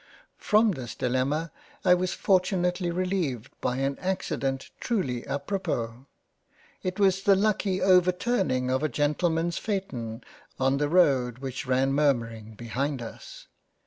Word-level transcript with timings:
From 0.39 0.71
this 0.71 0.95
Dilemma 0.95 1.51
I 1.85 1.93
was 1.93 2.09
most 2.09 2.15
fortunately 2.21 2.89
releived 2.89 3.51
by 3.61 3.77
an 3.77 3.99
accident 3.99 4.71
truly 4.79 5.27
apropos; 5.27 6.07
it 6.81 6.99
was 6.99 7.21
the 7.21 7.35
lucky 7.35 7.79
overturning 7.83 8.71
of 8.71 8.81
a 8.81 8.89
Gentleman's 8.89 9.59
Phaeton, 9.59 10.23
on 10.59 10.77
the 10.79 10.89
road 10.89 11.37
which 11.37 11.67
ran 11.67 11.93
murmuring 11.93 12.55
behind 12.55 12.99
us. 12.99 13.45